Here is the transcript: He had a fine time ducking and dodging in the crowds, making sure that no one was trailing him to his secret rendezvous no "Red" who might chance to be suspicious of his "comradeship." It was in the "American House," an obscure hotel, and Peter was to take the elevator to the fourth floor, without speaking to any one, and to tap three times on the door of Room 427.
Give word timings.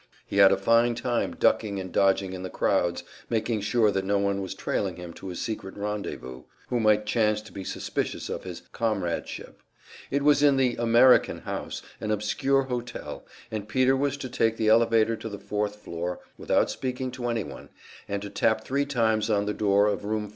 He 0.25 0.37
had 0.37 0.51
a 0.51 0.57
fine 0.57 0.95
time 0.95 1.35
ducking 1.35 1.79
and 1.79 1.91
dodging 1.91 2.33
in 2.33 2.41
the 2.41 2.49
crowds, 2.49 3.03
making 3.29 3.61
sure 3.61 3.91
that 3.91 4.03
no 4.03 4.17
one 4.17 4.41
was 4.41 4.55
trailing 4.55 4.95
him 4.95 5.13
to 5.13 5.27
his 5.27 5.39
secret 5.39 5.77
rendezvous 5.77 6.27
no 6.27 6.35
"Red" 6.37 6.43
who 6.69 6.79
might 6.79 7.05
chance 7.05 7.39
to 7.43 7.51
be 7.51 7.63
suspicious 7.63 8.27
of 8.27 8.43
his 8.43 8.63
"comradeship." 8.71 9.61
It 10.09 10.23
was 10.23 10.41
in 10.41 10.57
the 10.57 10.75
"American 10.77 11.41
House," 11.41 11.83
an 11.99 12.09
obscure 12.09 12.63
hotel, 12.63 13.27
and 13.51 13.69
Peter 13.69 13.95
was 13.95 14.17
to 14.17 14.27
take 14.27 14.57
the 14.57 14.69
elevator 14.69 15.15
to 15.17 15.29
the 15.29 15.37
fourth 15.37 15.75
floor, 15.75 16.19
without 16.35 16.71
speaking 16.71 17.11
to 17.11 17.27
any 17.27 17.43
one, 17.43 17.69
and 18.07 18.23
to 18.23 18.31
tap 18.31 18.63
three 18.63 18.87
times 18.87 19.29
on 19.29 19.45
the 19.45 19.53
door 19.53 19.85
of 19.85 20.03
Room 20.03 20.29
427. 20.29 20.29